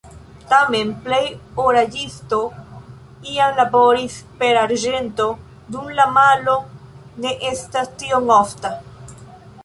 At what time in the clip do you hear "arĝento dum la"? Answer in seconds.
4.61-6.07